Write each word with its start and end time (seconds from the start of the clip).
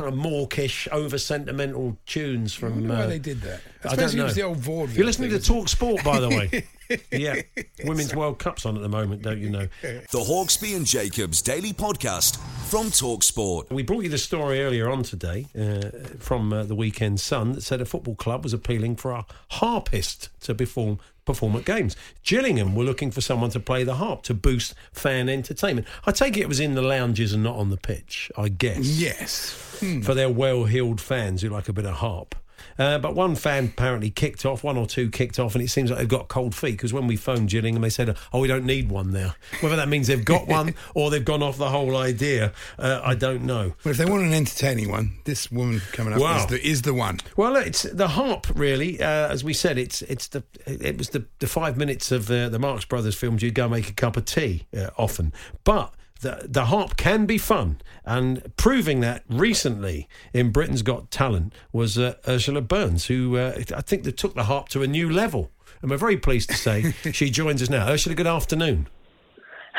kind 0.00 0.12
of 0.12 0.18
mawkish, 0.18 0.88
over 0.92 1.18
sentimental 1.18 1.96
tunes 2.06 2.56
I 2.56 2.60
from. 2.60 2.72
wonder 2.72 2.88
why 2.94 3.02
uh, 3.02 3.06
they 3.06 3.18
did 3.18 3.40
that. 3.42 3.60
I, 3.84 3.88
I 3.88 3.90
suppose 3.92 4.12
don't 4.12 4.20
it 4.20 4.24
was 4.24 4.36
know. 4.36 4.42
the 4.42 4.48
old 4.48 4.58
vaudeville. 4.58 4.96
You're 4.96 5.06
listening 5.06 5.30
to 5.30 5.40
Talk 5.40 5.68
Sport, 5.68 6.04
by 6.04 6.20
the 6.20 6.28
way. 6.28 6.66
yeah, 7.10 7.42
Women's 7.84 8.14
World 8.14 8.38
Cup's 8.38 8.66
on 8.66 8.76
at 8.76 8.82
the 8.82 8.88
moment, 8.88 9.22
don't 9.22 9.40
you 9.40 9.50
know? 9.50 9.68
The 9.82 10.18
Hawksbee 10.18 10.76
and 10.76 10.86
Jacobs 10.86 11.42
Daily 11.42 11.72
Podcast 11.72 12.38
from 12.68 12.86
Talksport. 12.86 13.70
We 13.70 13.82
brought 13.82 14.04
you 14.04 14.10
the 14.10 14.18
story 14.18 14.60
earlier 14.62 14.88
on 14.90 15.02
today 15.02 15.46
uh, 15.58 16.16
from 16.18 16.52
uh, 16.52 16.64
the 16.64 16.74
Weekend 16.74 17.20
Sun 17.20 17.52
that 17.52 17.62
said 17.62 17.80
a 17.80 17.84
football 17.84 18.14
club 18.14 18.44
was 18.44 18.52
appealing 18.52 18.96
for 18.96 19.12
a 19.12 19.26
harpist 19.50 20.28
to 20.42 20.54
perform 20.54 20.98
perform 21.26 21.54
at 21.54 21.64
games. 21.64 21.96
Gillingham 22.24 22.74
were 22.74 22.82
looking 22.82 23.10
for 23.10 23.20
someone 23.20 23.50
to 23.50 23.60
play 23.60 23.84
the 23.84 23.94
harp 23.96 24.22
to 24.22 24.34
boost 24.34 24.74
fan 24.92 25.28
entertainment. 25.28 25.86
I 26.04 26.12
take 26.12 26.36
it 26.36 26.40
it 26.40 26.48
was 26.48 26.58
in 26.60 26.74
the 26.74 26.82
lounges 26.82 27.32
and 27.32 27.42
not 27.42 27.56
on 27.56 27.70
the 27.70 27.76
pitch. 27.76 28.32
I 28.36 28.48
guess. 28.48 28.80
Yes. 28.80 29.52
for 30.04 30.14
their 30.14 30.28
well-heeled 30.28 31.00
fans 31.00 31.42
who 31.42 31.48
like 31.48 31.68
a 31.68 31.72
bit 31.72 31.86
of 31.86 31.96
harp. 31.96 32.34
Uh, 32.78 32.98
but 32.98 33.14
one 33.14 33.34
fan 33.34 33.66
apparently 33.66 34.10
kicked 34.10 34.44
off, 34.46 34.62
one 34.64 34.76
or 34.76 34.86
two 34.86 35.10
kicked 35.10 35.38
off, 35.38 35.54
and 35.54 35.62
it 35.62 35.68
seems 35.68 35.90
like 35.90 35.98
they've 35.98 36.08
got 36.08 36.28
cold 36.28 36.54
feet 36.54 36.72
because 36.72 36.92
when 36.92 37.06
we 37.06 37.16
phoned 37.16 37.48
Gillingham, 37.48 37.82
they 37.82 37.90
said, 37.90 38.16
"Oh, 38.32 38.40
we 38.40 38.48
don't 38.48 38.64
need 38.64 38.90
one 38.90 39.10
now." 39.12 39.34
Whether 39.60 39.76
that 39.76 39.88
means 39.88 40.06
they've 40.06 40.24
got 40.24 40.46
one 40.46 40.74
or 40.94 41.10
they've 41.10 41.24
gone 41.24 41.42
off 41.42 41.56
the 41.58 41.68
whole 41.70 41.96
idea, 41.96 42.52
uh, 42.78 43.00
I 43.04 43.14
don't 43.14 43.42
know. 43.44 43.74
Well, 43.84 43.92
if 43.92 43.96
they 43.98 44.04
want 44.04 44.22
an 44.24 44.32
entertaining 44.32 44.90
one, 44.90 45.12
this 45.24 45.50
woman 45.50 45.80
coming 45.92 46.12
up 46.14 46.20
Wow. 46.20 46.38
is, 46.38 46.46
the, 46.46 46.66
is 46.66 46.82
the 46.82 46.94
one. 46.94 47.18
Well, 47.36 47.56
it's 47.56 47.82
the 47.82 48.08
harp, 48.08 48.46
really. 48.54 49.00
Uh, 49.00 49.28
as 49.28 49.42
we 49.44 49.52
said, 49.52 49.78
it's 49.78 50.02
it's 50.02 50.28
the 50.28 50.42
it 50.66 50.96
was 50.98 51.10
the, 51.10 51.24
the 51.38 51.46
five 51.46 51.76
minutes 51.76 52.10
of 52.12 52.30
uh, 52.30 52.48
the 52.48 52.58
Marx 52.58 52.84
Brothers 52.84 53.14
films. 53.14 53.42
You'd 53.42 53.54
go 53.54 53.68
make 53.68 53.88
a 53.88 53.92
cup 53.94 54.16
of 54.16 54.24
tea 54.24 54.66
uh, 54.76 54.90
often, 54.96 55.32
but. 55.64 55.94
The, 56.20 56.46
the 56.48 56.66
harp 56.66 56.96
can 56.96 57.26
be 57.26 57.38
fun, 57.38 57.80
and 58.04 58.52
proving 58.56 59.00
that 59.00 59.24
recently 59.28 60.08
in 60.34 60.50
Britain's 60.50 60.82
Got 60.82 61.10
Talent 61.10 61.54
was 61.72 61.96
uh, 61.96 62.14
Ursula 62.28 62.60
Burns, 62.60 63.06
who 63.06 63.36
uh, 63.36 63.54
I 63.74 63.80
think 63.80 64.04
that 64.04 64.16
took 64.16 64.34
the 64.34 64.44
harp 64.44 64.68
to 64.70 64.82
a 64.82 64.86
new 64.86 65.08
level. 65.08 65.50
And 65.80 65.90
we're 65.90 65.96
very 65.96 66.18
pleased 66.18 66.50
to 66.50 66.56
say 66.56 66.92
she 67.12 67.30
joins 67.30 67.62
us 67.62 67.70
now. 67.70 67.88
Ursula, 67.88 68.14
good 68.14 68.26
afternoon. 68.26 68.88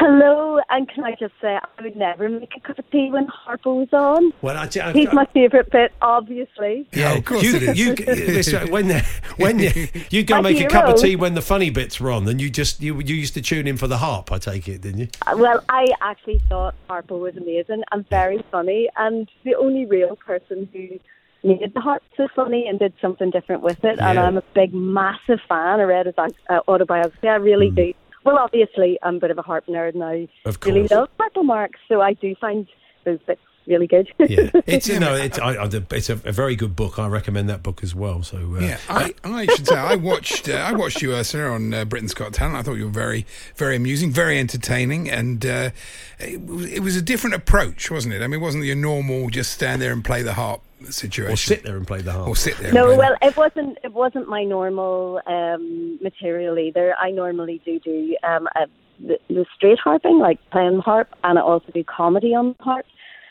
Hello, 0.00 0.58
and 0.70 0.88
can 0.88 1.04
I 1.04 1.14
just 1.14 1.34
say 1.42 1.58
I 1.62 1.82
would 1.82 1.94
never 1.94 2.26
make 2.30 2.56
a 2.56 2.60
cup 2.60 2.78
of 2.78 2.90
tea 2.90 3.10
when 3.10 3.26
Harpo 3.26 3.80
was 3.80 3.92
on. 3.92 4.32
Well, 4.40 4.56
I, 4.56 4.66
I, 4.82 4.92
He's 4.92 5.12
my 5.12 5.26
favourite 5.26 5.68
bit, 5.70 5.92
obviously. 6.00 6.88
Yeah, 6.94 7.12
of 7.18 7.26
course 7.26 7.42
you, 7.42 7.56
it 7.56 7.62
is. 7.64 7.78
You, 7.78 7.94
this- 7.94 8.70
when 8.70 9.04
when 9.36 9.58
you, 9.58 9.88
you 10.10 10.22
go 10.22 10.36
My 10.36 10.40
make 10.40 10.60
a 10.62 10.68
cup 10.68 10.86
of 10.86 10.98
tea 10.98 11.16
when 11.16 11.34
the 11.34 11.42
funny 11.42 11.68
bits 11.68 12.00
were 12.00 12.10
on, 12.10 12.24
then 12.24 12.38
you 12.38 12.48
just 12.48 12.80
you 12.80 12.98
you 13.00 13.14
used 13.14 13.34
to 13.34 13.42
tune 13.42 13.66
in 13.66 13.76
for 13.76 13.88
the 13.88 13.98
harp. 13.98 14.32
I 14.32 14.38
take 14.38 14.68
it, 14.68 14.80
didn't 14.80 15.00
you? 15.00 15.08
Uh, 15.26 15.36
Well, 15.36 15.62
I 15.68 15.88
actually 16.00 16.40
thought 16.48 16.74
Harpo 16.88 17.20
was 17.20 17.36
amazing 17.36 17.82
and 17.92 18.08
very 18.08 18.42
funny, 18.50 18.88
and 18.96 19.28
the 19.44 19.54
only 19.56 19.84
real 19.84 20.16
person 20.16 20.66
who 20.72 20.98
made 21.46 21.74
the 21.74 21.80
harp 21.80 22.02
so 22.16 22.26
funny 22.34 22.66
and 22.66 22.78
did 22.78 22.94
something 23.02 23.30
different 23.30 23.62
with 23.62 23.84
it. 23.84 23.98
And 23.98 24.18
I'm 24.18 24.38
a 24.38 24.42
big, 24.54 24.72
massive 24.72 25.40
fan. 25.48 25.80
I 25.80 25.84
read 25.84 26.06
his 26.06 26.14
uh, 26.18 26.60
autobiography. 26.68 27.28
I 27.28 27.36
really 27.36 27.70
do. 27.70 27.92
Well, 28.24 28.38
obviously, 28.38 28.98
I'm 29.02 29.16
a 29.16 29.20
bit 29.20 29.30
of 29.30 29.38
a 29.38 29.42
harp 29.42 29.66
nerd 29.66 29.94
now. 29.94 30.12
Mm. 30.12 30.28
Of 30.44 30.58
really 30.64 30.86
love 30.88 31.08
Harpo 31.18 31.44
Marx, 31.44 31.78
so 31.88 32.00
I 32.00 32.12
do 32.14 32.34
find 32.40 32.66
those 33.04 33.18
bits 33.26 33.40
really 33.66 33.86
good. 33.86 34.08
Yeah, 34.18 34.50
it's 34.66 34.88
you 34.88 34.98
know 34.98 35.14
it's 35.14 35.38
I, 35.38 35.54
I, 35.54 35.68
it's 35.92 36.10
a, 36.10 36.14
a 36.14 36.32
very 36.32 36.56
good 36.56 36.74
book. 36.76 36.98
I 36.98 37.06
recommend 37.08 37.48
that 37.48 37.62
book 37.62 37.82
as 37.82 37.94
well. 37.94 38.22
So 38.22 38.36
uh, 38.56 38.60
Yeah, 38.60 38.78
I, 38.88 39.14
I 39.24 39.46
should 39.46 39.66
say 39.66 39.76
I 39.76 39.94
watched 39.96 40.48
uh, 40.48 40.54
I 40.54 40.72
watched 40.72 41.00
you 41.02 41.12
Ursula 41.14 41.50
on 41.50 41.72
uh, 41.72 41.84
Britain's 41.84 42.14
Got 42.14 42.34
Talent. 42.34 42.56
I 42.56 42.62
thought 42.62 42.74
you 42.74 42.86
were 42.86 42.90
very 42.90 43.26
very 43.56 43.76
amusing, 43.76 44.10
very 44.10 44.38
entertaining, 44.38 45.08
and 45.10 45.44
uh, 45.46 45.70
it, 46.18 46.44
was- 46.46 46.70
it 46.72 46.80
was 46.80 46.96
a 46.96 47.02
different 47.02 47.34
approach, 47.36 47.90
wasn't 47.90 48.14
it? 48.14 48.22
I 48.22 48.26
mean, 48.26 48.40
it 48.40 48.42
wasn't 48.42 48.64
your 48.64 48.76
normal 48.76 49.30
just 49.30 49.52
stand 49.52 49.80
there 49.80 49.92
and 49.92 50.04
play 50.04 50.22
the 50.22 50.34
harp 50.34 50.62
situation, 50.86 51.32
or 51.32 51.36
sit 51.36 51.62
there 51.62 51.76
and 51.76 51.86
play 51.86 52.00
the 52.00 52.12
harp. 52.12 52.28
or 52.28 52.36
sit 52.36 52.56
there. 52.58 52.72
No, 52.72 52.86
play 52.86 52.96
well, 52.96 53.16
it 53.22 53.36
wasn't. 53.36 53.78
It 53.84 53.92
wasn't 53.92 54.28
my 54.28 54.44
normal 54.44 55.20
um, 55.26 55.98
material 56.02 56.58
either. 56.58 56.94
I 56.96 57.10
normally 57.10 57.60
do 57.64 57.78
do 57.80 58.16
um, 58.22 58.48
a, 58.56 58.66
the, 58.98 59.18
the 59.28 59.46
straight 59.56 59.78
harping, 59.78 60.18
like 60.18 60.38
playing 60.50 60.76
the 60.76 60.82
harp, 60.82 61.08
and 61.24 61.38
I 61.38 61.42
also 61.42 61.70
do 61.72 61.84
comedy 61.84 62.34
on 62.34 62.54
the 62.58 62.64
harp. 62.64 62.86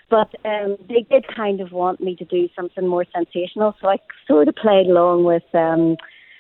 But 0.10 0.34
um, 0.44 0.78
they 0.88 1.06
did 1.10 1.26
kind 1.28 1.62
of 1.62 1.72
want 1.72 2.02
me 2.02 2.16
to 2.16 2.26
do 2.26 2.50
something 2.56 2.88
more 2.88 3.06
sensational, 3.14 3.76
so 3.80 3.90
I 3.90 3.98
sort 4.28 4.48
of 4.48 4.56
played 4.56 4.88
along 4.88 5.24
with 5.24 5.44
um, 5.54 5.98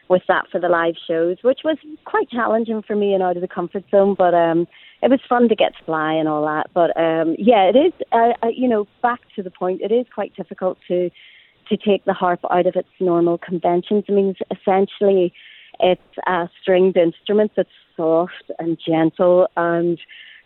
with 0.09 0.24
that 0.28 0.46
for 0.52 0.59
the 0.59 0.70
live 0.70 0.96
shows, 1.08 1.38
which 1.44 1.59
was 1.64 1.78
quite 2.06 2.30
challenging 2.30 2.81
for 2.81 2.96
me 2.96 3.14
and 3.14 3.22
out 3.22 3.38
of 3.38 3.42
the 3.42 3.47
comfort 3.47 3.84
zone. 3.92 4.16
But 4.18 4.34
um, 4.34 4.68
it 5.02 5.09
was 5.09 5.20
fun 5.30 5.47
to 5.50 5.56
get 5.56 5.78
to 5.78 5.84
fly 5.86 6.14
and 6.14 6.28
all 6.28 6.44
that. 6.46 6.68
But 6.74 6.97
um, 6.97 7.36
yeah, 7.38 7.70
it 7.70 7.75
is. 7.75 7.94
Uh, 8.12 8.34
you 8.52 8.68
know, 8.68 8.88
back 9.02 9.19
to 9.36 9.44
the 9.44 9.52
point, 9.52 9.81
it 9.81 9.92
is 9.92 10.06
quite 10.14 10.36
difficult 10.36 10.78
to 10.88 11.09
to 11.69 11.78
take 11.78 12.03
the 12.06 12.14
harp 12.14 12.40
out 12.50 12.66
of 12.66 12.75
its 12.75 12.90
normal 13.00 13.38
conventions. 13.38 14.03
I 14.09 14.12
mean, 14.12 14.36
essentially, 14.50 15.31
it's 15.80 16.02
a 16.25 16.50
stringed 16.59 16.98
instrument 16.98 17.52
that's 17.56 17.69
soft 17.96 18.52
and 18.58 18.78
gentle 18.86 19.48
and 19.56 20.00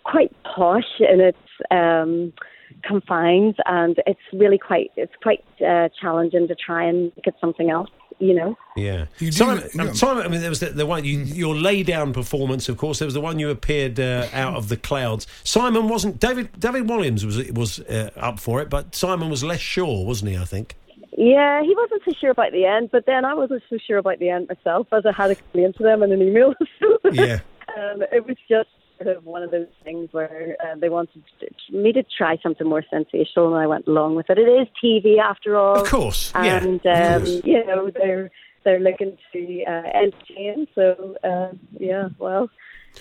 quite 0.03 0.31
posh 0.44 1.00
in 1.00 1.22
its 1.22 1.38
um, 1.72 2.34
confines, 2.83 3.55
and 3.66 3.97
it's 4.05 4.19
really 4.33 4.57
quite 4.57 4.91
it's 4.95 5.13
quite 5.21 5.44
uh, 5.66 5.89
challenging 5.99 6.47
to 6.47 6.55
try 6.55 6.83
and 6.85 7.11
make 7.16 7.27
it 7.27 7.35
something 7.41 7.69
else. 7.69 7.89
You 8.19 8.35
know. 8.35 8.57
Yeah, 8.77 9.05
You 9.17 9.31
do- 9.31 9.38
Simon, 9.38 9.63
yeah. 9.73 9.81
um, 9.81 9.95
Simon. 9.95 10.23
I 10.25 10.29
mean, 10.29 10.39
there 10.41 10.49
was 10.51 10.59
the, 10.59 10.67
the 10.69 10.85
one 10.85 11.03
you, 11.03 11.19
your 11.19 11.55
lay 11.55 11.81
down 11.83 12.13
performance. 12.13 12.69
Of 12.69 12.77
course, 12.77 12.99
there 12.99 13.07
was 13.07 13.16
the 13.16 13.22
one 13.22 13.39
you 13.39 13.49
appeared 13.49 13.99
uh, 13.99 14.27
out 14.33 14.55
of 14.55 14.69
the 14.69 14.77
clouds. 14.77 15.25
Simon 15.43 15.89
wasn't. 15.89 16.19
David 16.19 16.49
David 16.59 16.83
Walliams 16.83 17.25
was 17.25 17.38
was 17.51 17.79
uh, 17.79 18.11
up 18.16 18.39
for 18.39 18.61
it, 18.61 18.69
but 18.69 18.93
Simon 18.95 19.29
was 19.29 19.43
less 19.43 19.59
sure, 19.59 20.05
wasn't 20.05 20.31
he? 20.31 20.38
I 20.38 20.45
think. 20.45 20.75
Yeah, 21.17 21.61
he 21.63 21.75
wasn't 21.75 22.01
so 22.05 22.11
sure 22.19 22.31
about 22.31 22.51
the 22.53 22.66
end, 22.66 22.89
but 22.91 23.05
then 23.05 23.25
I 23.25 23.33
wasn't 23.33 23.63
so 23.69 23.77
sure 23.77 23.97
about 23.97 24.19
the 24.19 24.29
end 24.29 24.47
myself, 24.47 24.88
as 24.91 25.05
I 25.05 25.11
had 25.11 25.29
explained 25.31 25.75
to 25.77 25.83
them 25.83 26.01
in 26.03 26.11
an 26.11 26.22
email. 26.22 26.53
Yeah. 27.11 27.39
um, 27.77 28.01
it 28.11 28.25
was 28.25 28.38
just 28.49 28.69
sort 29.01 29.15
of 29.15 29.25
one 29.25 29.43
of 29.43 29.51
those 29.51 29.67
things 29.83 30.09
where 30.11 30.55
uh, 30.63 30.75
they 30.77 30.89
wanted 30.89 31.23
to, 31.39 31.75
me 31.75 31.91
to 31.93 32.03
try 32.17 32.37
something 32.41 32.67
more 32.67 32.83
sensational, 32.89 33.53
and 33.53 33.63
I 33.63 33.67
went 33.67 33.87
along 33.87 34.15
with 34.15 34.29
it. 34.29 34.37
It 34.37 34.43
is 34.43 34.67
TV 34.83 35.19
after 35.19 35.55
all, 35.55 35.81
Of 35.81 35.87
course, 35.89 36.31
yeah, 36.35 36.63
and 36.63 36.85
of 36.85 37.23
um, 37.23 37.41
you 37.43 37.65
know 37.65 37.89
they're 37.89 38.31
they're 38.63 38.79
looking 38.79 39.17
to 39.33 39.63
uh, 39.65 39.71
entertain. 39.93 40.67
So 40.75 41.15
uh, 41.23 41.55
yeah, 41.79 42.09
well, 42.17 42.49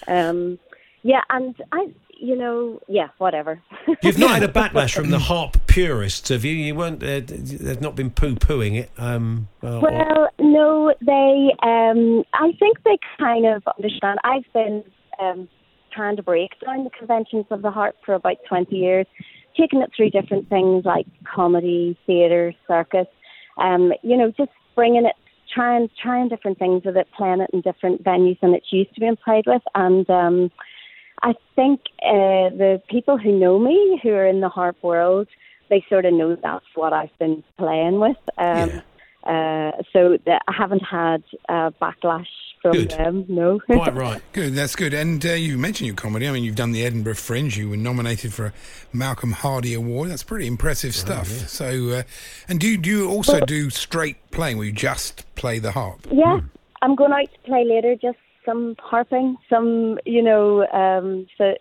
um, 0.06 0.58
yeah, 1.03 1.22
and 1.30 1.54
I, 1.72 1.88
you 2.19 2.36
know, 2.36 2.80
yeah, 2.88 3.09
whatever. 3.19 3.60
You've 4.03 4.19
not 4.19 4.30
had 4.30 4.42
a 4.44 4.48
backlash 4.53 4.94
from 4.94 5.10
the 5.10 5.19
harp 5.19 5.56
purists, 5.66 6.28
have 6.28 6.44
you? 6.44 6.53
You 6.53 6.74
weren't. 6.74 7.03
Uh, 7.03 7.20
they've 7.26 7.80
not 7.80 7.97
been 7.97 8.10
poo 8.10 8.36
pooing 8.36 8.78
it. 8.78 8.91
Um, 8.97 9.48
uh, 9.62 9.78
or- 9.78 9.80
Well, 9.80 10.28
no, 10.38 10.94
they. 11.00 11.53
Um, 11.62 12.24
I 12.34 12.53
think 12.59 12.82
they 12.84 12.98
kind 13.19 13.47
of 13.47 13.62
understand. 13.76 14.19
I've 14.24 14.50
been 14.53 14.84
um, 15.19 15.48
trying 15.92 16.16
to 16.16 16.22
break 16.22 16.50
down 16.64 16.84
the 16.84 16.91
conventions 16.91 17.47
of 17.50 17.62
the 17.62 17.70
harp 17.70 17.97
for 18.04 18.14
about 18.14 18.38
twenty 18.48 18.76
years, 18.76 19.06
taking 19.56 19.82
it 19.82 19.91
through 19.97 20.10
different 20.10 20.48
things 20.48 20.84
like 20.84 21.06
comedy, 21.25 21.98
theatre, 22.06 22.53
circus. 22.66 23.06
Um, 23.58 23.92
you 24.03 24.16
know, 24.16 24.32
just 24.36 24.50
bringing 24.75 25.04
it, 25.04 25.16
trying 25.53 25.88
trying 26.00 26.28
different 26.28 26.58
things 26.58 26.82
with 26.84 26.97
it, 26.97 27.08
playing 27.16 27.41
it 27.41 27.50
in 27.53 27.60
different 27.60 28.03
venues 28.03 28.41
than 28.41 28.54
it's 28.54 28.72
used 28.72 28.94
to 28.94 29.00
being 29.00 29.16
played 29.16 29.44
with, 29.47 29.62
and. 29.75 30.08
Um, 30.10 30.50
I 31.25 31.34
think 31.54 31.82
uh, 32.04 32.50
the 32.50 32.82
people 32.88 33.16
who 33.16 33.30
know 33.30 33.56
me, 33.56 34.00
who 34.03 34.09
are 34.10 34.26
in 34.26 34.41
the 34.41 34.48
harp 34.48 34.76
world, 34.82 35.28
they 35.70 35.84
sort 35.88 36.04
of 36.04 36.14
know 36.14 36.34
that's 36.34 36.64
what 36.74 36.92
I've 36.92 37.16
been 37.20 37.44
playing 37.59 38.00
with. 38.00 38.16
Um, 38.38 38.82
uh, 39.24 39.70
so 39.92 40.19
that 40.26 40.42
I 40.48 40.53
haven't 40.53 40.82
had 40.82 41.22
uh, 41.48 41.70
backlash 41.80 42.26
from 42.62 42.73
Good. 42.73 42.91
them. 42.93 43.25
No. 43.28 43.61
quite 43.61 43.95
right. 43.95 44.23
Good, 44.33 44.55
that's 44.55 44.77
good. 44.77 44.95
And 44.95 45.25
uh, 45.27 45.33
you 45.33 45.59
mentioned 45.59 45.89
your 45.89 45.97
comedy. 45.97 46.28
I 46.28 46.33
mean, 46.33 46.45
you've 46.45 46.56
done 46.56 46.73
the 46.73 46.84
Edinburgh 46.84 47.17
Fringe. 47.17 47.56
You 47.56 47.69
were 47.71 47.77
nominated 47.77 48.33
for 48.33 48.47
a 48.47 48.53
Malcolm 48.93 49.33
Hardee 49.33 49.75
Award. 49.75 50.11
That's 50.11 50.23
pretty 50.23 50.47
impressive 50.47 50.95
stuff. 50.95 51.27
So, 51.27 51.91
uh, 51.91 52.03
and 52.49 52.61
do 52.61 52.69
you, 52.69 52.78
do 52.78 52.89
you 52.89 53.10
also 53.10 53.41
do 53.41 53.69
straight 53.69 54.31
playing, 54.31 54.57
where 54.59 54.66
you 54.66 54.72
just 54.72 55.27
play 55.34 55.59
the 55.59 55.72
harp? 55.72 56.07
yeah, 56.10 56.41
I'm 56.81 56.95
going 56.95 57.13
out 57.13 57.28
to 57.33 57.39
play 57.45 57.65
later. 57.65 57.97
Just 58.01 58.19
some 58.45 58.77
harping, 58.81 59.36
some 59.48 59.98
you 60.04 60.22
know, 60.22 60.66
um, 60.69 61.27
so 61.39 61.54